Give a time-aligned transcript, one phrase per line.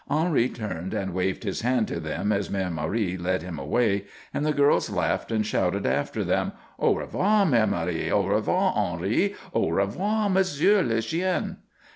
[0.09, 4.43] Henri turned and waved his hand to them as Mère Marie led him away, and
[4.43, 8.09] the girls laughed and shouted after them: "Au revoir, Mère Marie!
[8.09, 9.35] Au revoir, Henri!
[9.53, 11.57] _Au revoir, Monsieur le Chien!